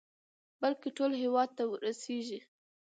بلكې 0.61 0.89
ټول 0.97 1.11
هېواد 1.23 1.49
ته 1.57 1.63
ورسېږي. 1.71 2.39